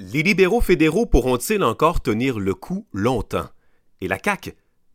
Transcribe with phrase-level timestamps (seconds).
[0.00, 3.48] Les libéraux fédéraux pourront-ils encore tenir le coup longtemps?
[4.00, 4.54] Et la CAQ,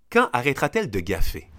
[0.10, 1.50] quand arrêtera-t-elle de gaffer?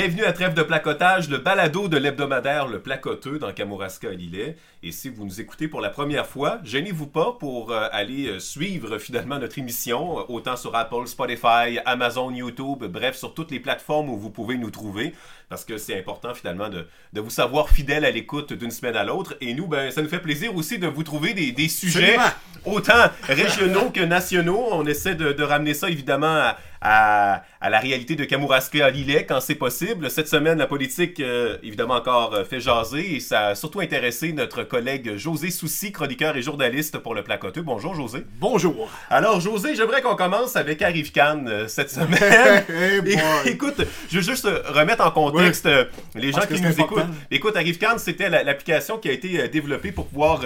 [0.00, 4.54] Bienvenue à Trêve de placotage, le balado de l'hebdomadaire Le Placoteux dans Kamouraska Lillet.
[4.84, 8.38] Et si vous nous écoutez pour la première fois, gênez-vous pas pour euh, aller euh,
[8.38, 13.58] suivre finalement notre émission, euh, autant sur Apple, Spotify, Amazon, YouTube, bref, sur toutes les
[13.58, 15.14] plateformes où vous pouvez nous trouver,
[15.48, 16.86] parce que c'est important finalement de,
[17.20, 19.36] vous savoir fidèle à l'écoute d'une semaine à l'autre.
[19.40, 22.16] Et nous, ben, ça nous fait plaisir aussi de vous trouver des, sujets.
[22.64, 24.66] Autant régionaux que nationaux.
[24.72, 28.90] On essaie de, de ramener ça évidemment à, à, à la réalité de Kamouraska à
[28.90, 30.10] Lillet quand c'est possible.
[30.10, 34.32] Cette semaine, la politique, euh, évidemment, encore euh, fait jaser et ça a surtout intéressé
[34.32, 37.62] notre collègue José Soucy, chroniqueur et journaliste pour le Placoteux.
[37.62, 38.24] Bonjour, José.
[38.38, 38.88] Bonjour.
[39.10, 42.18] Alors, José, j'aimerais qu'on commence avec Arrive Cannes euh, cette semaine.
[42.68, 43.00] Hey
[43.46, 45.84] Écoute, je veux juste remettre en contexte euh,
[46.14, 46.84] les gens Parce qui nous important.
[47.00, 47.14] écoutent.
[47.30, 50.40] Écoute, Arrive Cannes, c'était la- l'application qui a été développée pour pouvoir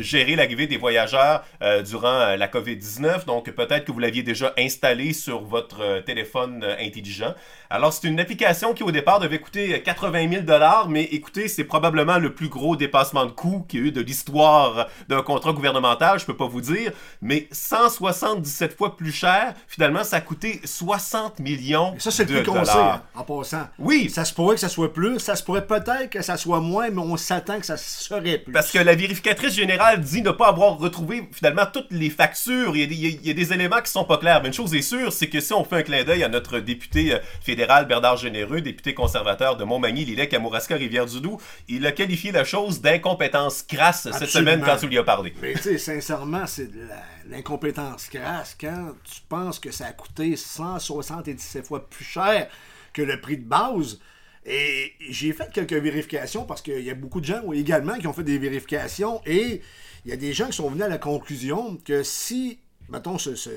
[0.00, 3.26] gérer l'arrivée des voyageurs euh, durant euh, la COVID-19.
[3.26, 7.34] Donc, peut-être que vous l'aviez déjà installée sur votre euh, téléphone intelligent.
[7.70, 11.64] Alors, c'est une application qui, au départ, devait coûter euh, 80 000 mais écoutez, c'est
[11.64, 15.52] probablement le plus gros dépassement de coût qu'il y a eu de l'histoire d'un contrat
[15.52, 19.54] gouvernemental, je peux pas vous dire, mais 177 fois plus cher.
[19.66, 23.22] Finalement, ça a coûté 60 millions Et ça, c'est le plus qu'on sait, hein, en
[23.22, 23.68] passant.
[23.78, 26.60] Oui, Ça se pourrait que ça soit plus, ça se pourrait peut-être que ça soit
[26.60, 28.52] moins, mais on s'attend que ça serait plus.
[28.52, 32.76] Parce que la vérificatrice générale dit ne pas avoir retrouvé finalement toutes les factures.
[32.76, 34.40] Il y a des, il y a des éléments qui sont pas clairs.
[34.42, 36.58] Mais une chose est sûre, c'est que si on fait un clin d'œil à notre
[36.60, 42.32] député euh, fédéral Bernard Généreux, député conservateur de Montmagny, Lillet, Kamouraska, Rivière-du-Loup, il a qualifié
[42.32, 45.34] la chose d'incompétence crasse cette semaine quand tu lui as parlé.
[45.42, 46.86] Mais tu sais, sincèrement, c'est de
[47.28, 52.48] l'incompétence crasse quand tu penses que ça a coûté 177 fois plus cher
[52.92, 53.98] que le prix de base.
[54.46, 58.12] Et j'ai fait quelques vérifications parce qu'il y a beaucoup de gens également qui ont
[58.12, 59.60] fait des vérifications et
[60.06, 62.58] il y a des gens qui sont venus à la conclusion que si,
[62.88, 63.50] mettons, ce- ce-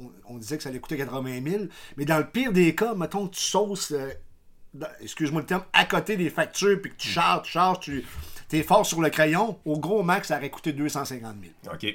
[0.00, 1.64] on, on disait que ça allait coûter 80 000,
[1.96, 4.08] mais dans le pire des cas, mettons que tu sauces, euh,
[5.02, 8.04] excuse-moi le terme, à côté des factures, puis que tu charges, tu charges, tu
[8.52, 11.74] es fort sur le crayon, au gros max, ça aurait coûté 250 000.
[11.74, 11.86] OK.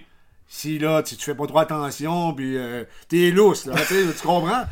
[0.47, 4.63] Si là, tu, tu fais pas trop attention, puis euh, t'es lousse, là, tu comprends?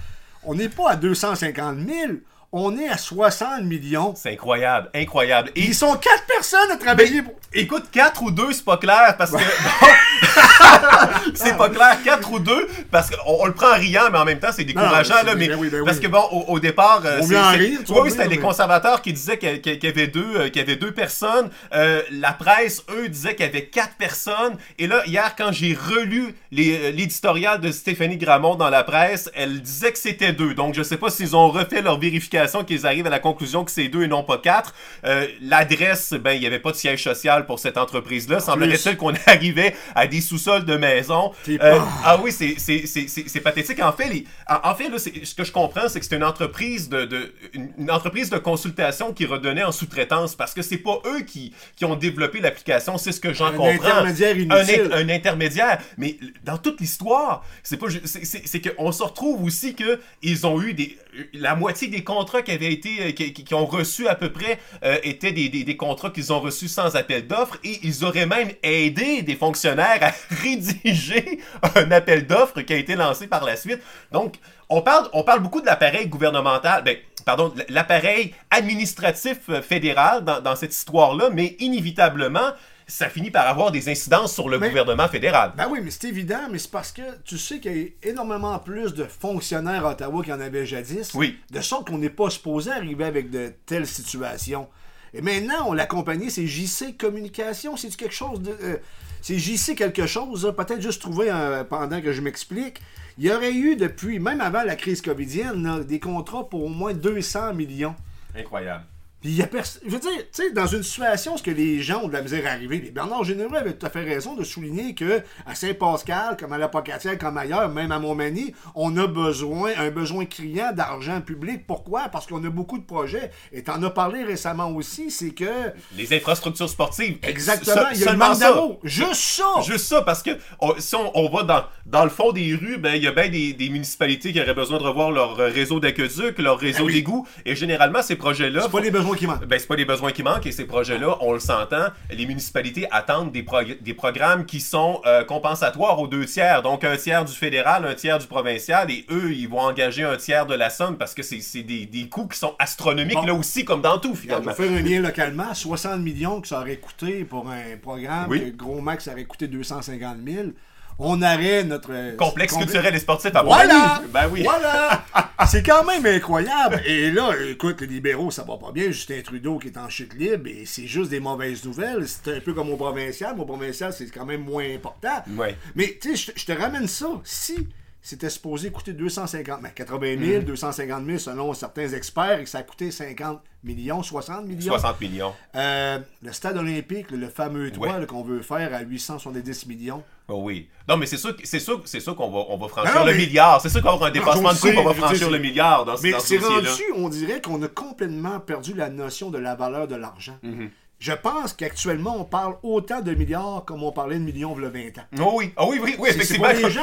[0.44, 2.14] On n'est pas à 250 000,
[2.58, 4.14] on est à 60 millions.
[4.16, 5.52] C'est incroyable, incroyable.
[5.56, 7.34] Et Ils sont quatre personnes à travailler pour...
[7.54, 9.38] Écoute, 4 ou 2, c'est pas clair parce que.
[11.36, 14.26] c'est pas clair, 4 ou 2, parce qu'on on le prend en riant, mais en
[14.26, 15.36] même temps, c'est décourageant, là.
[15.36, 15.86] Mais, ben oui, ben oui.
[15.86, 17.02] Parce que bon, au, au départ.
[17.06, 20.08] euh, c'est- en rire, Oui, oui, c'était les mais- conservateurs qui disaient qu'il y avait
[20.08, 21.50] deux, euh, qu'il y avait deux personnes.
[21.74, 24.58] Euh, la presse, eux, disaient qu'il y avait quatre personnes.
[24.80, 29.92] Et là, hier, quand j'ai relu l'éditorial de Stéphanie Gramont dans la presse, elle disait
[29.92, 30.54] que c'était deux.
[30.54, 33.72] Donc, je sais pas s'ils ont refait leur vérification, qu'ils arrivent à la conclusion que
[33.72, 34.74] c'est deux et non pas quatre.
[35.06, 38.40] Euh, L'adresse, ben, il n'y avait pas de siège social pour cette entreprise-là.
[38.40, 41.32] Semblerait-il qu'on arrivait à des sous-sols de maison.
[41.50, 43.82] Euh, ah oui, c'est- pathétique.
[43.82, 46.24] En fait, les, en, en fait là, ce que je comprends, c'est que c'est une
[46.24, 50.78] entreprise de, de- une, une entreprise de consultation qui redonnait en sous-traitance parce que c'est
[50.78, 53.70] pas eux qui, qui ont développé l'application, c'est ce que j'en comprends.
[53.70, 54.90] intermédiaire Un, inutile.
[54.92, 55.80] in- un intermédiaire.
[55.98, 60.74] Mais dans toute l'histoire, c'est pas c'est- qu'on se retrouve aussi que ils ont eu
[60.74, 60.98] des
[61.34, 64.98] la moitié des contrats qui avaient été euh, qui ont reçu à peu près euh,
[65.04, 68.50] étaient des, des, des contrats qu'ils ont reçus sans appel d'offres et ils auraient même
[68.64, 70.12] aidé des fonctionnaires à
[70.50, 71.40] rédiger
[71.76, 73.80] un appel d'offres qui a été lancé par la suite.
[74.12, 74.36] Donc
[74.70, 80.42] on parle on parle beaucoup de l'appareil gouvernemental ben pardon, l'appareil administratif euh, fédéral dans,
[80.42, 82.52] dans cette histoire-là, mais inévitablement,
[82.88, 85.54] ça finit par avoir des incidences sur le Mais- gouvernement fédéral.
[85.58, 88.60] Ben oui, mais c'est évident, mais c'est parce que tu sais qu'il y a énormément
[88.60, 91.16] plus de fonctionnaires à Ottawa qu'il y en avait jadis.
[91.16, 91.40] Oui.
[91.50, 94.68] De sorte qu'on n'est pas supposé arriver avec de telles situations.
[95.16, 97.78] Et maintenant, on l'a accompagné, c'est JC Communication.
[97.78, 98.52] C'est quelque chose de.
[98.62, 98.78] euh,
[99.22, 101.32] c'est JC quelque chose, là, peut-être juste trouver
[101.68, 102.80] pendant que je m'explique.
[103.18, 106.94] Il y aurait eu depuis, même avant la crise covidienne, des contrats pour au moins
[106.94, 107.96] 200 millions.
[108.36, 108.84] Incroyable.
[109.26, 109.82] Puis il y a personne.
[109.88, 112.14] Je veux dire, tu sais, dans une situation où ce que les gens ont de
[112.14, 115.24] la misère à arriver, puis Bernard Généreux avait tout à fait raison de souligner que
[115.48, 119.90] à Saint-Pascal, comme à la Pocatière, comme ailleurs, même à Montmagny, on a besoin, un
[119.90, 121.66] besoin criant d'argent public.
[121.66, 122.10] Pourquoi?
[122.10, 123.32] Parce qu'on a beaucoup de projets.
[123.52, 125.50] Et t'en as parlé récemment aussi, c'est que.
[125.98, 127.18] Les infrastructures sportives.
[127.24, 128.64] Exactement, il y a le seulement manque ça.
[128.84, 129.62] Juste ça!
[129.66, 132.78] Juste ça, parce que on- si on, on va dans, dans le fond des rues,
[132.78, 135.50] ben il y a bien des, des municipalités qui auraient besoin de revoir leur euh,
[135.50, 136.94] réseau d'aqueduc, leur réseau Ben oui.
[136.94, 139.46] d'égouts, et généralement ces projets-là, C'est pas les besoins besoins qui manquent.
[139.50, 142.88] Ben, c'est pas des besoins qui manquent et ces projets-là, on le s'entend, les municipalités
[142.92, 143.46] attendent des,
[143.82, 146.62] des programmes qui sont euh, compensatoires aux deux tiers.
[146.62, 150.18] Donc, un tiers du fédéral, un tiers du provincial et eux, ils vont engager un
[150.18, 153.26] tiers de la somme parce que c'est des, des coûts qui sont astronomiques Bon.
[153.26, 154.46] là aussi, comme dans tout finalement.
[154.46, 155.54] va faire un lien localement.
[155.54, 158.52] 60 millions que ça aurait coûté pour un programme Oui.
[158.52, 160.48] que gros max aurait coûté 250 000.
[160.98, 161.92] On aurait notre...
[161.92, 164.02] euh, Complexe culturel et sportif à Voilà!
[164.14, 164.44] Ben oui.
[164.44, 165.04] Voilà!
[165.48, 166.82] C'est quand même incroyable.
[166.86, 168.86] Et là, écoute, les libéraux, ça va pas bien.
[168.86, 172.08] Justin Trudeau qui est en chute libre et c'est juste des mauvaises nouvelles.
[172.08, 173.38] C'est un peu comme au provincial.
[173.38, 175.24] Au provincial, c'est quand même moins important.
[175.38, 175.58] Ouais.
[175.76, 177.08] Mais tu sais, je te ramène ça.
[177.26, 177.68] Si
[178.08, 180.46] c'était supposé coûter 250, ben 80 000, Mm.
[180.46, 184.62] 250 000 selon certains experts et que ça a coûté 50 millions, 60 millions.
[184.78, 185.34] 60 millions.
[185.56, 188.06] Euh, le stade olympique, le, fameux toit Ouais.
[188.06, 190.04] qu'on veut faire à 870 millions.
[190.28, 190.70] Oh oui.
[190.88, 193.06] Non, mais c'est sûr, que- c'est sûr, c'est sûr qu'on va, on va franchir Non,
[193.06, 193.60] le mais- milliard.
[193.60, 195.96] C'est sûr qu'on va avoir un dépassement de coût, on va franchir le milliard dans,
[196.04, 199.56] Mais dans ce c'est rendu, on dirait qu'on a complètement perdu la notion de la
[199.56, 200.38] valeur de l'argent.
[200.44, 200.70] Mhm.
[201.00, 204.66] Je pense qu'actuellement, on parle autant de milliards comme on parlait de millions il y
[204.68, 205.06] a 20 ans.
[205.22, 206.44] Oh oui, oh oui, oui, oui, C'est- C'est effectivement.
[206.48, 206.82] pas les gens.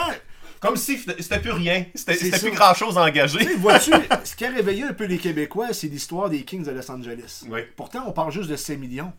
[0.63, 1.85] Comme si c'était plus rien.
[1.95, 2.99] C'était plus grand-chose.
[3.13, 3.91] Tu sais, vois-tu,
[4.25, 7.45] ce qui a réveillé un peu les Québécois, c'est l'histoire des Kings de Los Angeles.
[7.51, 7.61] Oui.
[7.77, 9.13] Pourtant, on parle juste de 6 millions.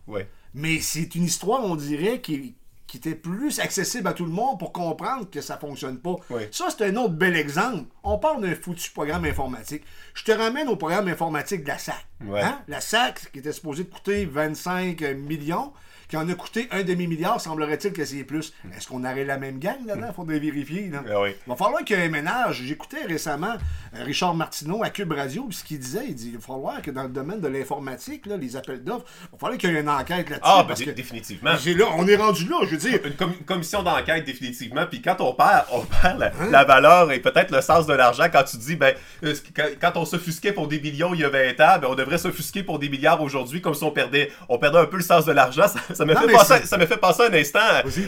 [0.54, 2.54] Mais c'est une histoire, on dirait, qui,
[2.86, 6.16] qui était plus accessible à tout le monde pour comprendre que ça fonctionne pas.
[6.30, 6.42] Oui.
[6.50, 7.90] Ça, c'est un autre bel exemple.
[8.04, 9.82] On parle d'un foutu programme informatique.
[10.14, 12.06] Je te ramène au programme informatique de la SAC.
[12.24, 12.40] Ouais.
[12.40, 12.60] Hein?
[12.68, 15.72] La SAC, qui était supposée coûter 25 millions,
[16.14, 18.52] qui en a coûté un demi-milliard, semblerait-il que c'est plus.
[18.76, 20.06] Est-ce qu'on aurait la même gang là-dedans?
[20.10, 20.88] Il faudrait vérifier.
[20.90, 21.02] Là.
[21.10, 21.30] Ah oui.
[21.44, 22.62] Il va falloir qu'il y ait un ménage.
[22.64, 23.54] J'écoutais récemment
[23.96, 26.80] euh, Richard Martineau à Cube Radio, puis ce qu'il disait, il dit il va falloir
[26.82, 29.80] que dans le domaine de l'informatique, les appels d'offres, il va falloir qu'il y ait
[29.80, 30.40] une enquête là-dessus.
[30.44, 31.50] Ah, ben, parce que définitivement.
[31.50, 33.00] là, on est rendu là, je veux dire.
[33.04, 34.86] Une, com- une commission d'enquête, définitivement.
[34.86, 36.50] Puis quand on perd, on perd la, Hein?
[36.50, 38.94] la valeur et peut-être le sens de l'argent, quand tu dis, ben,
[39.24, 41.94] euh, quand, quand on s'offusquait pour des millions il y a 20 ans, ben, on
[41.96, 45.02] devrait s'offusquer pour des milliards aujourd'hui, comme si on perdait, on perdait un peu le
[45.02, 45.66] sens de l'argent.
[45.66, 47.60] Ça, ça fait penser, ça me fait penser un instant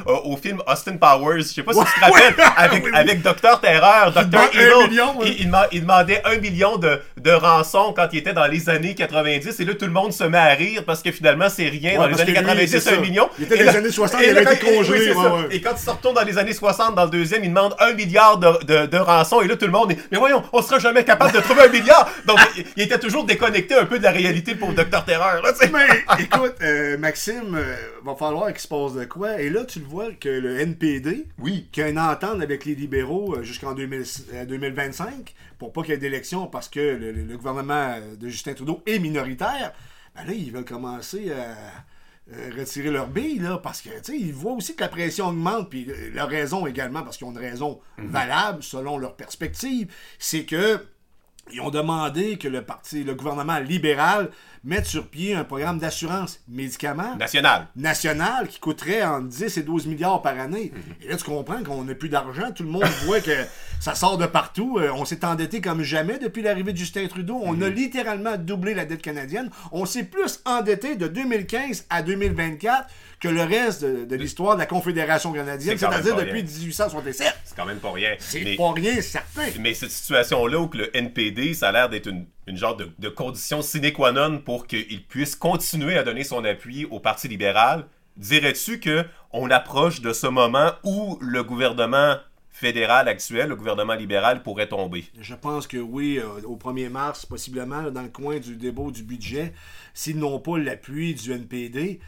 [0.07, 1.39] euh, au film Austin Powers.
[1.39, 2.99] Je sais pas si tu te rappelles, avec, Oui, oui.
[2.99, 4.89] avec Docteur Terreur, Docteur Evil.
[4.91, 8.47] million, il, il dema- il demandait un million de, de rançon quand il était dans
[8.47, 9.59] les années 90.
[9.61, 11.93] Et là, tout le monde se met à rire parce que finalement, c'est rien.
[11.93, 13.29] Ouais, dans les années lui, 90, c'est c'est un million.
[13.39, 15.49] Il était dans les années 60, et il avait été ouais.
[15.51, 17.93] Et quand il se retourne dans les années 60, dans le deuxième, il demande un
[17.93, 19.41] milliard de, de, de rançon.
[19.41, 19.99] Et là, tout le monde est.
[20.11, 22.09] Mais voyons, on sera jamais capable de trouver un milliard.
[22.27, 25.43] Donc, il, il était toujours déconnecté un peu de la réalité pour Docteur Terreur.
[25.43, 25.51] Là.
[25.73, 29.41] Mais écoute, euh, Maxime, euh, va falloir qu'il se passe de quoi.
[29.41, 31.69] Et là, tu le vois que le NPD, Oui.
[31.73, 35.91] qui a une entente avec les libéraux euh, jusqu'en 2000 euh, 2025, pour pas qu'il
[35.91, 39.73] y ait d'élection parce que le, gouvernement de Justin Trudeau est minoritaire,
[40.15, 44.19] ben là, ils veulent commencer à euh, retirer leur bille, là, parce que, tu sais,
[44.19, 47.31] ils voient aussi que la pression augmente, puis euh, leur raison également, parce qu'ils ont
[47.31, 50.81] une raison valable selon leur perspective, c'est que
[51.53, 54.31] ils ont demandé que le parti, le gouvernement libéral
[54.65, 57.69] mette sur pied un programme d'assurance médicaments National.
[57.77, 60.73] national qui coûterait entre 10 et 12 milliards par année.
[61.01, 62.51] Et là, tu comprends qu'on n'a plus d'argent.
[62.53, 63.31] Tout le monde voit que
[63.79, 64.79] ça sort de partout.
[64.81, 67.41] Euh, on s'est endetté comme jamais depuis l'arrivée de Justin Trudeau.
[67.45, 69.51] On a littéralement doublé la dette canadienne.
[69.71, 72.89] On s'est plus endetté de 2015 à 2024
[73.21, 76.43] que le reste de, de l'histoire de la Confédération canadienne, c'est-à-dire depuis rien.
[76.43, 77.35] 1867.
[77.45, 78.15] C'est quand même pas rien.
[78.19, 79.47] C'est pas rien, certain.
[79.61, 83.09] Mais cette situation-là où que le NPD, ça a l'air d'être une, une genre de,
[83.09, 87.87] condition sine qua non pour qu'il puisse continuer à donner son appui au Parti libéral,
[88.17, 92.17] dirais-tu que on approche de ce moment où le gouvernement
[92.51, 95.05] fédéral actuel, le gouvernement libéral, pourrait tomber?
[95.21, 99.03] Je pense que oui, euh, au 1er mars, possiblement, dans le coin du débat du
[99.03, 99.53] budget,
[99.93, 102.01] s'ils n'ont pas l'appui du NPD,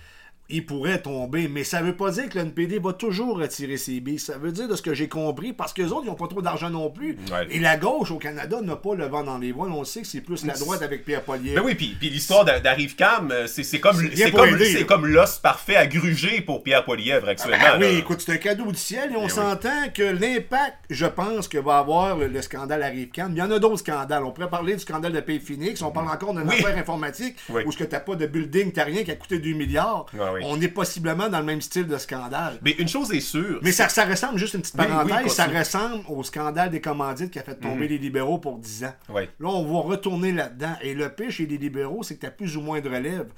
[0.50, 1.49] ils pourraient tomber.
[1.49, 4.19] Mais ça veut pas dire que le NPD va toujours retirer ses billes.
[4.19, 6.28] Ça veut dire, de ce que j'ai compris, parce que les autres, ils n'ont pas
[6.28, 7.19] trop d'argent non plus.
[7.31, 7.47] Ouais.
[7.50, 9.73] Et la gauche au Canada n'a pas le vent dans les voiles.
[9.73, 11.55] On sait que c'est plus la droite avec Pierre Pollier.
[11.55, 15.76] Ben oui, puis, puis l'histoire d'A- d'Arrive Cam, euh, c'est comme, C'est comme, l'os parfait
[15.76, 17.59] à gruger pour Pierre Poilièvre actuellement.
[17.78, 17.99] Ben oui, là.
[17.99, 19.31] écoute, c'est un cadeau du ciel et on oui.
[19.31, 23.28] s'entend que l'impact, je pense, que va avoir le, le scandale arrive quand.
[23.31, 24.25] Il y en a d'autres scandales.
[24.25, 25.83] On pourrait parler du scandale de Pay Phoenix.
[25.83, 26.55] On parle encore d'une Oui.
[26.59, 27.62] affaire informatique Oui.
[27.67, 30.07] où ce que t'as pas de building, t'as rien qui a coûté 2 milliards.
[30.19, 30.45] Ah oui.
[30.47, 32.59] On est possiblement dans le même style de scandale.
[32.62, 33.61] Mais une chose est sûre.
[33.62, 36.80] Mais ça, ça ressemble, juste une petite Oui, oui, parenthèse, ça ressemble au scandale des
[36.80, 38.95] commandites qui a fait tomber les libéraux pour 10 ans.
[39.14, 40.75] Là, on va retourner là-dedans.
[40.83, 43.28] Et le pire chez les libéraux, c'est que tu as plus ou moins de relève.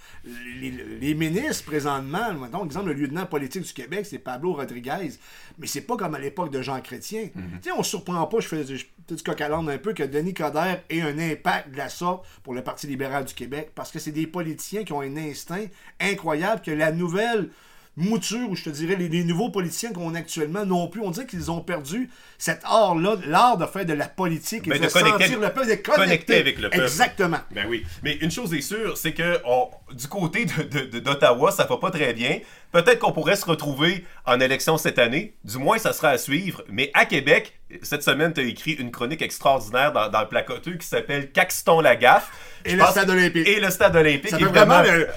[0.60, 5.10] Les, les ministres, présentement, mettons, exemple, le lieutenant politique du Québec, c'est Pablo Rodriguez.
[5.58, 7.28] Mais c'est pas comme à l'époque de Jean Chrétien.
[7.34, 10.82] Tu sais, on se surprend pas, je fais, du coq un peu, que Denis Coderre
[10.88, 13.72] ait un impact de la sorte pour le Parti libéral du Québec.
[13.74, 15.66] Parce que c'est des politiciens qui ont un instinct
[16.00, 17.48] incroyable que la nouvelle
[17.96, 21.00] mouture, ou je te dirais, les, les nouveaux politiciens qu'on a actuellement non plus.
[21.02, 24.78] On dirait qu'ils ont perdu cet art-là, l'art de faire de la politique et Ben,
[24.78, 26.82] de, de sentir le peuple, de connecter, connecter avec le peuple.
[26.84, 27.38] Exactement.
[27.50, 27.84] Ben oui.
[28.02, 31.64] Mais une chose est sûre, c'est que on- du côté de- de- de- d'Ottawa, ça
[31.64, 32.38] va pas très bien.
[32.72, 35.34] Peut-être qu'on pourrait se retrouver en élection cette année.
[35.44, 36.62] Du moins, ça sera à suivre.
[36.68, 40.74] Mais à Québec, cette semaine, tu as écrit une chronique extraordinaire dans, dans le placoteux
[40.74, 42.30] qui s'appelle Caxton la gaffe.
[42.64, 43.48] Et Je le pense- stade olympique.
[43.48, 44.30] Et le stade olympique.
[44.30, 45.08] Ça fait vraiment le-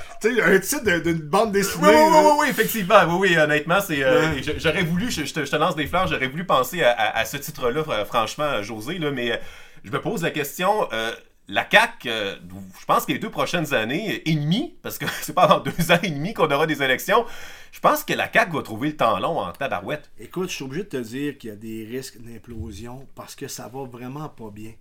[0.43, 1.87] un titre d'une bande dessinée.
[1.87, 3.03] Oui, oui, oui, oui, effectivement.
[3.07, 4.03] Oui, oui, honnêtement, c'est.
[4.03, 4.41] euh, Ouais.
[4.57, 7.19] J'aurais voulu, je, je te, je te lance des fleurs, j'aurais voulu penser à, à-
[7.19, 9.37] à ce titre-là, fr- franchement, José, là, mais euh,
[9.83, 10.87] je me pose la question.
[10.91, 11.11] euh,
[11.47, 12.35] la CAQ, euh,
[12.79, 15.91] je pense que les deux prochaines années et demie, parce que c'est pas avant deux
[15.91, 17.25] ans et demi qu'on aura des élections,
[17.71, 20.09] je pense que la CAQ va trouver le temps long en tabarouette.
[20.19, 23.47] Écoute, je suis obligé de te dire qu'il y a des risques d'implosion parce que
[23.47, 24.71] ça va vraiment pas bien.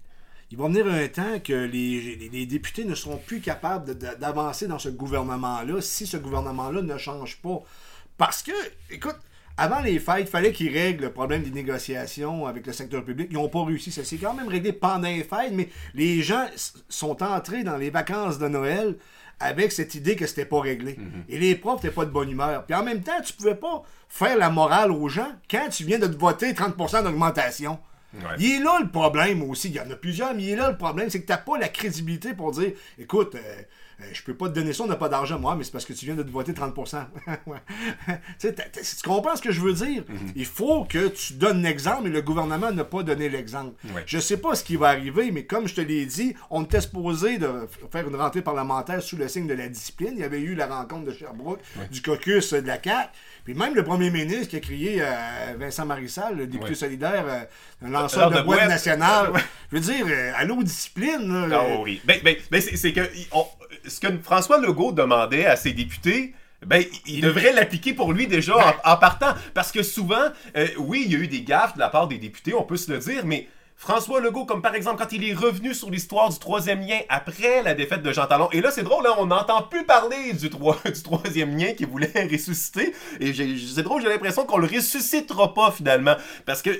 [0.50, 4.90] Il va venir un temps que les, députés ne seront plus capables d'avancer dans ce
[4.90, 7.62] gouvernement-là si ce gouvernement-là ne change pas.
[8.18, 8.52] Parce que,
[8.90, 9.16] écoute,
[9.56, 13.28] avant les fêtes, il fallait qu'ils règlent le problème des négociations avec le secteur public.
[13.30, 13.92] Ils n'ont pas réussi.
[13.92, 16.46] Ça s'est quand même réglé pendant les fêtes, mais les gens
[16.88, 18.96] sont entrés dans les vacances de Noël
[19.40, 20.98] avec cette idée que c'était pas réglé.
[21.28, 22.64] Et les profs n'étaient pas de bonne humeur.
[22.64, 25.98] Puis en même temps, tu pouvais pas faire la morale aux gens quand tu viens
[25.98, 27.78] de te voter 30% d'augmentation.
[28.14, 28.20] Ouais.
[28.38, 29.68] Il est là le problème aussi.
[29.68, 31.10] Il y en a plusieurs, mais il est là le problème.
[31.10, 33.62] C'est que tu n'as pas la crédibilité pour dire écoute, euh,
[34.12, 35.38] je peux pas te donner ça, on n'a pas d'argent.
[35.38, 37.04] Moi, mais c'est parce que tu viens de te voter 30%.
[37.46, 37.58] Ouais.
[38.40, 38.52] tu
[39.04, 40.04] comprends ce que je veux dire?
[40.08, 40.32] Mhm.
[40.36, 43.74] Il faut que tu donnes l'exemple et le gouvernement n'a pas donné l'exemple.
[43.94, 44.02] Ouais.
[44.06, 46.80] Je sais pas ce qui va arriver, mais comme je te l'ai dit, on était
[46.80, 47.48] supposé de
[47.90, 50.12] faire une rentrée parlementaire sous le signe de la discipline.
[50.14, 53.08] Il y avait eu la rencontre de Sherbrooke, du caucus euh, de la CAQ.
[53.44, 56.74] Puis même le premier ministre qui a crié à Vincent Marissal, le député Ouais.
[56.76, 59.32] solidaire, euh, un lanceur de, de boîte nationale.
[59.72, 61.48] Je veux dire, euh, allô, discipline.
[61.48, 62.00] là, Ah euh, oui.
[62.04, 63.00] Ben, ben, ben, c'est que
[63.32, 63.46] on-
[63.86, 66.34] ce que François Legault demandait à ses députés.
[66.64, 69.34] Ben, il, devrait l'appliquer pour lui déjà en, en partant.
[69.52, 70.26] Parce que souvent,
[70.56, 72.76] euh, oui, il y a eu des gaffes de la part des députés, on peut
[72.76, 73.48] se le dire, mais
[73.82, 77.64] François Legault, comme par exemple quand il est revenu sur l'histoire du troisième lien après
[77.64, 80.50] la défaite de Jean Talon, et là c'est drôle, hein, on n'entend plus parler du,
[80.50, 85.52] troi- du troisième lien qu'il voulait ressusciter, et c'est drôle, j'ai l'impression qu'on le ressuscitera
[85.52, 86.14] pas finalement,
[86.46, 86.70] parce que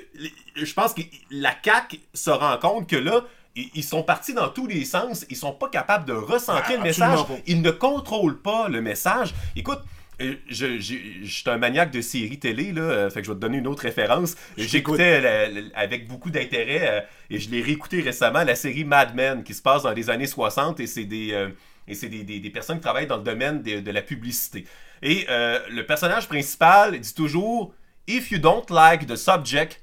[0.54, 3.24] je pense que la CAQ se rend compte que là,
[3.56, 6.82] ils sont partis dans tous les sens, ils sont pas capables de ressentir Ah, le
[6.82, 7.42] message, absolument pas.
[7.46, 9.34] ils ne contrôlent pas le message.
[9.56, 9.80] Écoute,
[10.20, 13.32] euh, je, je, je suis un maniaque de séries télé, là, euh, fait que je
[13.32, 14.36] vais te donner une autre référence.
[14.56, 19.54] J'écoutais avec beaucoup d'intérêt, euh, et je l'ai réécouté récemment, la série Mad Men, qui
[19.54, 21.48] se passe dans les années 60, et c'est des, euh,
[21.88, 24.64] et c'est des, des- des personnes qui travaillent dans le domaine de, de la publicité.
[25.02, 27.74] Et le personnage principal dit toujours
[28.06, 29.81] «If you don't like the subject,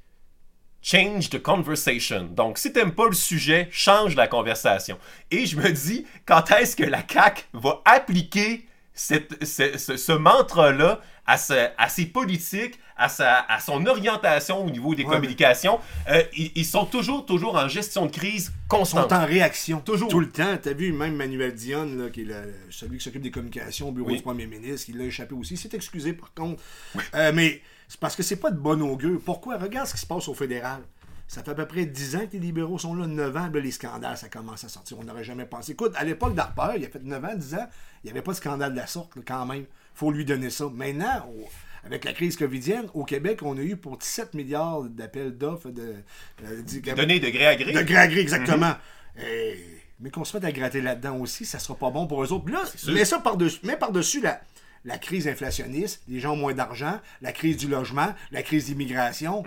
[0.81, 2.29] change the conversation.
[2.31, 4.98] Donc, si t'aimes pas le sujet, change la conversation.
[5.31, 8.65] Et je me dis, quand est-ce que la CAQ va appliquer
[9.00, 14.65] cette- ce, ce- ce mantra-là à, sa- à ses politiques, à, sa, à son orientation
[14.65, 15.79] au niveau des Ouais, mais- communications?
[16.10, 19.13] Euh, ils, ils sont toujours, toujours en gestion de crise sont constante.
[19.13, 19.79] en réaction.
[19.79, 20.10] Toujours.
[20.10, 20.58] Tout le temps.
[20.62, 23.88] Tu as vu même Manuel Dionne, là, qui est le- celui qui s'occupe des communications
[23.88, 24.18] au bureau Oui.
[24.18, 25.53] du premier ministre, il l'a échappé aussi.
[25.53, 26.62] Il s'est excusé par contre.
[27.15, 29.22] Euh, mais c'est parce que c'est pas de bon augure.
[29.24, 29.58] Pourquoi?
[29.58, 30.82] Regarde ce qui se passe au fédéral.
[31.29, 33.59] Ça fait à peu près 10 ans que les libéraux sont là, 9 ans, là,
[33.62, 34.98] les scandales, ça commence à sortir.
[35.00, 35.74] On n'aurait jamais pensé.
[35.74, 37.67] Écoute, à l'époque d'Harper, il a fait 9 ans, 10 ans,
[38.03, 39.65] il n'y avait pas de scandale de la sorte, là, quand même.
[39.93, 40.65] faut lui donner ça.
[40.74, 41.31] Maintenant,
[41.86, 45.93] avec la crise covidienne, au Québec, on a eu pour 17 milliards d'appels d'offres de,
[46.43, 47.74] euh, du- Donner de gré à gré.
[47.74, 48.74] de gré à gré, exactement.
[49.21, 49.57] Et-
[50.00, 52.45] mais qu'on se mette à gratter là-dedans aussi, ça sera pas bon pour eux autres.
[52.45, 54.41] Puis là, mets ça par-dessus, mets par-dessus la,
[54.86, 59.43] la crise inflationniste, les gens ont moins d'argent, la crise du logement, la crise d'immigration.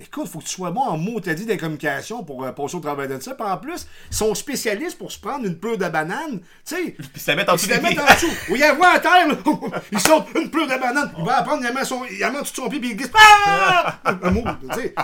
[0.00, 2.74] Écoute, faut que tu sois bon en mots, t'as dit des communications pour euh, passer
[2.76, 3.34] au travail de ça.
[3.34, 6.40] Puis en plus, ils sont spécialistes pour se prendre une pleure de banane.
[6.66, 8.26] Tu sais, Puis ça met en ils dessous se la mettent en dessous.
[8.48, 9.36] Oui, il y a voix à terre, là.
[9.92, 11.12] Ils sautent une pleure de banane.
[11.18, 13.12] Il va apprendre, il met son, il met tout son pied, puis il glisse.
[13.14, 13.98] Ah!
[14.04, 14.94] Un mot, tu sais.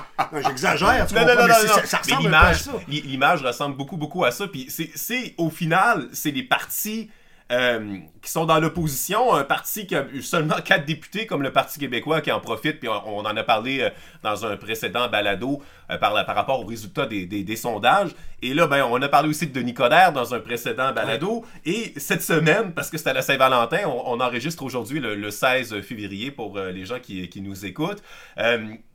[0.44, 1.74] J'exagère, tu Non, comprends, non, non, mais non, non.
[1.74, 2.72] ça, ça Mais ressemble un peu à l'image, ça.
[2.88, 4.48] l'i- l'image ressemble beaucoup, beaucoup à ça.
[4.48, 7.08] Puis c'est, c'est, au final, c'est les partis
[7.50, 9.34] euh, qui sont dans l'opposition.
[9.34, 12.78] Un parti qui a eu seulement quatre députés, comme le Parti québécois, qui en profite.
[12.80, 13.90] Puis on, on en a parlé euh,
[14.22, 18.10] dans un précédent balado euh, par, la- par rapport aux résultats des, des- des sondages.
[18.42, 21.44] Et là, ben, on a parlé aussi de Denis Coderre dans un précédent balado.
[21.64, 25.80] Et cette semaine, parce que c'était la Saint-Valentin, on, on enregistre aujourd'hui le, le 16
[25.80, 28.02] février pour les gens qui, qui nous écoutent.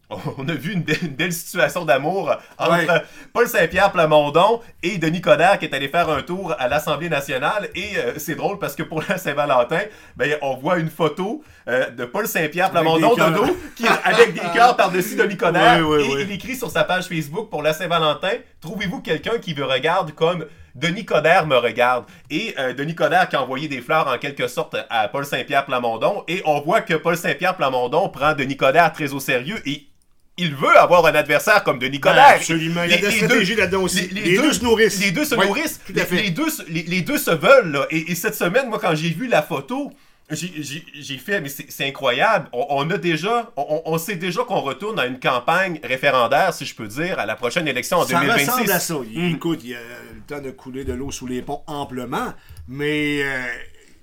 [0.38, 2.88] On a vu une belle, une belle situation d'amour entre Ouais.
[3.34, 7.70] Paul Saint-Pierre Plamondon et Denis Coderre qui est allé faire un tour à l'Assemblée nationale.
[7.76, 9.82] Et euh, c'est drôle parce que pour la Saint-Valentin,
[10.16, 14.76] ben, on voit une photo euh, de Paul Saint-Pierre Plamondon dos qui, avec des cœurs
[14.76, 15.88] par-dessus Denis Coderre.
[15.88, 19.54] Ouais, ouais, et il écrit sur sa page Facebook pour la Saint-Valentin Trouvez-vous quelqu'un qui
[19.54, 20.46] vous regarde comme
[20.76, 22.06] Denis Coderre me regarde.
[22.30, 25.66] Et euh, Denis Coderre qui a envoyé des fleurs en quelque sorte à Paul Saint-Pierre
[25.66, 26.24] Plamondon.
[26.28, 29.88] Et on voit que Paul Saint-Pierre Plamondon prend Denis Coderre très au sérieux et
[30.38, 32.24] il veut avoir un adversaire comme Denis Coderre.
[32.30, 32.84] Ben, absolument.
[32.84, 34.08] Il y a des stratégies là-dedans aussi.
[34.10, 35.00] Les, deux, se nourrissent.
[35.00, 35.80] Les deux se Oui, nourrissent.
[35.90, 37.72] Les, deux, se- les, deux se veulent.
[37.72, 37.86] Là.
[37.92, 39.92] Et, et cette semaine, moi, quand j'ai vu la photo,
[40.32, 42.48] j'ai- fait, mais c'est incroyable.
[42.52, 46.66] On, on a déjà, on, on sait déjà qu'on retourne à une campagne référendaire, si
[46.66, 48.50] je peux dire, à la prochaine élection en Ça 2026.
[48.50, 48.96] ressemble à ça.
[49.14, 52.34] Il- Écoute, il y a le temps de couler de l'eau sous les ponts amplement,
[52.68, 53.44] mais, euh,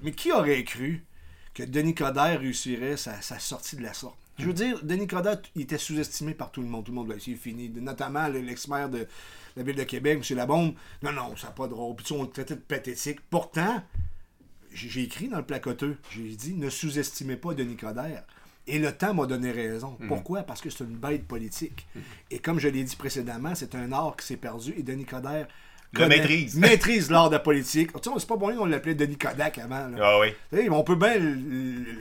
[0.02, 1.02] mais qui aurait cru
[1.54, 4.16] que Denis Coderre réussirait sa, sa sortie de la sorte?
[4.38, 6.84] Je veux dire, Denis Coderre, il était sous-estimé par tout le monde.
[6.84, 7.68] Tout le monde l'a c'est fini.
[7.68, 9.06] Notamment le- l'ex-maire de
[9.56, 10.36] la ville de Québec, M.
[10.36, 10.74] Labombe.
[11.02, 11.96] Non, non, ça n'a pas drôle.
[11.96, 13.20] Puis on le traitait de pathétique.
[13.28, 13.82] Pourtant,
[14.72, 18.24] j'ai écrit dans le placoteux, j'ai dit ne sous-estimez pas Denis Coderre.
[18.66, 19.98] Et le temps m'a donné raison.
[20.06, 20.42] Pourquoi?
[20.44, 21.86] Parce que c'est une bête politique.
[22.30, 25.48] Et comme je l'ai dit précédemment, c'est un art qui s'est perdu et Denis Coderre
[25.92, 26.56] Le maîtrise.
[26.58, 27.92] maîtrise l'art de la politique.
[28.00, 29.88] Tu sais, c'est pas bon qu'on l'appelait Denis Kodak avant.
[29.88, 29.98] là.
[30.00, 30.28] Ah oui.
[30.52, 31.14] Tu sais, on peut bien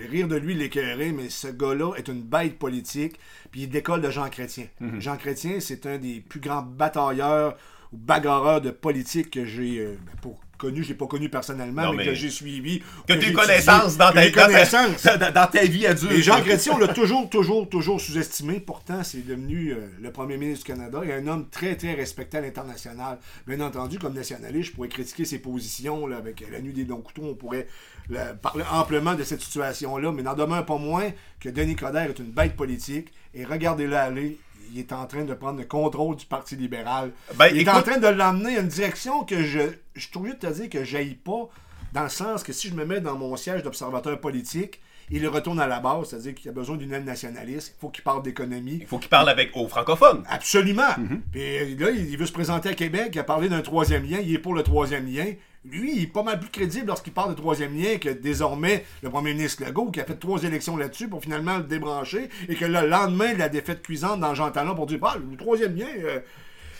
[0.10, 3.20] rire de lui, l'écœurer, mais ce gars-là est une bête politique.
[3.52, 4.68] Puis il décolle de Jean Chrétien.
[4.80, 5.02] Mhm.
[5.02, 7.58] Jean Chrétien, c'est un des plus grands batailleurs
[7.92, 10.84] ou bagarreurs de politique que j'ai euh, ben, pas connu.
[10.84, 12.84] Je l'ai pas connu personnellement, Non, mais, mais que j'ai suivi.
[13.08, 15.04] Que tu j'ai aies connaissance étudié, dans ta, j'ai dans ta- connaissance.
[15.34, 16.12] dans- ta vie adulte.
[16.12, 18.60] Et Jean Chrétien, on l'a toujours, toujours, toujours sous-estimé.
[18.60, 22.38] Pourtant, c'est devenu euh, le premier ministre du Canada et un homme très, très respecté
[22.38, 23.18] à l'international.
[23.48, 27.02] Bien entendu, comme nationaliste, je pourrais critiquer ses positions là, avec la nuit des longs
[27.02, 27.24] couteaux.
[27.24, 27.68] On pourrait
[28.10, 32.20] là, parler amplement de cette situation-là, mais n'en demeure pas moins que Denis Coderre est
[32.20, 33.14] une bête politique.
[33.34, 34.38] Et regardez-le aller.
[34.72, 37.12] Il est en train de prendre le contrôle du Parti libéral.
[37.36, 39.62] Ben, il est écoute- en train de l'emmener à une direction que je,
[40.00, 41.50] je suis obligé de te dire que j'aille pas,
[41.94, 45.60] dans le sens que si je me mets dans mon siège d'observateur politique, il retourne
[45.60, 48.78] à la base, c'est-à-dire qu'il a besoin d'une aile nationaliste, il faut qu'il parle d'économie.
[48.82, 50.24] Il faut qu'il parle avec aux francophones.
[50.30, 50.98] Absolument.
[50.98, 51.22] Mhm.
[51.32, 54.34] Puis là, il veut se présenter à Québec, il a parlé d'un troisième lien, il
[54.34, 55.26] est pour le troisième lien.
[55.66, 59.10] Lui, il est pas mal plus crédible lorsqu'il parle de troisième lien que désormais le
[59.10, 62.66] premier ministre Legault, qui a fait trois élections là-dessus pour finalement le débrancher, et que
[62.66, 65.88] le lendemain de la défaite cuisante dans Jean Talon pour dire, bah, le troisième lien,
[66.02, 66.20] euh,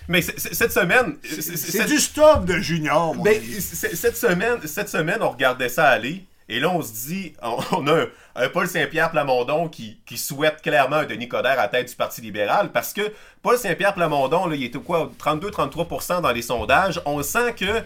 [0.10, 5.20] Mais cette semaine, c'est- du stop de junior, mon Ben, c- cette semaine, cette semaine,
[5.22, 6.26] on regardait ça aller.
[6.52, 10.18] Et là, on se dit, on, on a un, un Paul Saint-Pierre Plamondon qui, qui
[10.18, 13.02] souhaite clairement un Denis Coderre à la tête du Parti libéral parce que
[13.44, 17.00] Paul Saint-Pierre Plamondon, là, il était quoi, 32-33% dans les sondages.
[17.06, 17.84] On sent que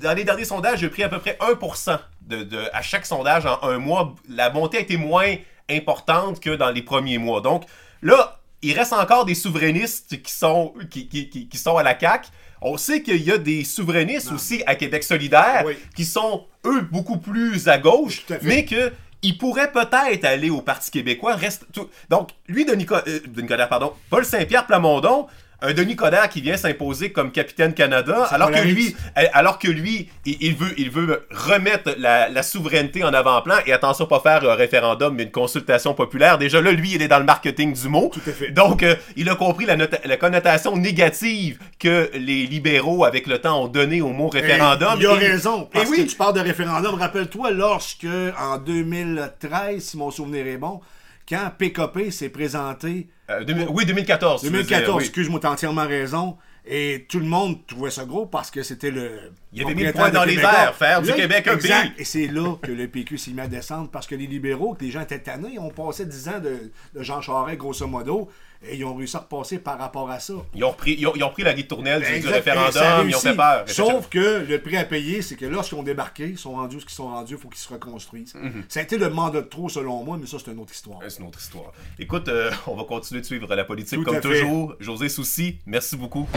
[0.00, 3.46] dans les derniers sondages, a pris à peu près 1% de, de- à chaque sondage
[3.46, 4.14] en un mois.
[4.28, 5.34] La montée a été moins
[5.68, 7.40] importante que dans les premiers mois.
[7.40, 7.64] Donc
[8.00, 11.98] là, il reste encore des souverainistes qui sont, qui, qui- qui- qui sont à la
[11.98, 12.28] CAQ.
[12.60, 15.74] On sait qu'il y a des souverainistes aussi à Québec solidaire Oui.
[15.94, 18.92] qui sont, eux, beaucoup plus à gauche, à mais que
[19.22, 21.34] il pourrait peut-être aller au Parti québécois.
[21.36, 25.26] Reste tout- Donc, lui, Denis, Co- euh, Denis Coderre, pardon, Paul Saint-Pierre Plamondon,
[25.60, 29.66] un Denis Coderre qui vient s'imposer comme capitaine Canada, alors que lui, euh, alors que
[29.66, 34.48] lui, il, veut, il veut remettre la, la souveraineté en avant-plan et attention pas faire
[34.48, 36.38] un référendum mais une consultation populaire.
[36.38, 38.10] Déjà là, lui, il est dans le marketing du mot.
[38.12, 38.50] Tout à fait.
[38.52, 43.38] Donc, euh, il a compris la, nota- la connotation négative que les libéraux, avec le
[43.40, 44.90] temps, ont donné au mot référendum.
[44.98, 45.68] Eh, Il a Et- raison.
[45.72, 46.04] Parce et oui.
[46.04, 46.94] que tu parles de référendum.
[46.94, 48.06] Rappelle-toi, lorsque,
[48.38, 50.80] en 2013, si mon souvenir est bon,
[51.28, 54.40] quand PKP s'est présenté Euh, 2000 oui, 2014.
[54.40, 55.02] tu veux dire, 2014, oui.
[55.04, 56.36] excuse-moi, t'as entièrement raison.
[56.70, 59.32] Et tout le monde trouvait ça gros parce que c'était le.
[59.52, 61.92] Il avait mis le poing dans les airs, faire du Là, Québec un pays.
[61.96, 64.84] Et c'est là que le PQ s'est mis à descendre parce que les libéraux, que
[64.84, 68.28] les gens étaient tannés, ont passé 10 ans de, de Jean Charest, grosso modo,
[68.62, 70.34] et ils ont réussi à repasser par rapport à ça.
[70.54, 72.30] Ils ont, repris, ils, ont, ils ont pris la ritournelle du, du Exact.
[72.30, 73.64] A référendum, ils ont fait peur.
[73.68, 76.86] Sauf que le prix à payer, c'est que lorsqu'ils ont débarqué, ils sont rendus ce
[76.86, 78.34] qu'ils sont rendus, il faut qu'ils se reconstruisent.
[78.34, 78.64] Mhm.
[78.68, 80.98] Ça a été le mandat de trop, selon moi, mais ça, c'est une autre histoire.
[81.08, 81.72] C'est une autre histoire.
[81.98, 84.74] Écoute, euh, on va continuer de suivre la politique Tout comme toujours.
[84.80, 86.28] José Soucy, merci beaucoup.